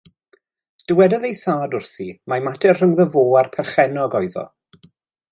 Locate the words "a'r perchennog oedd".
3.41-4.39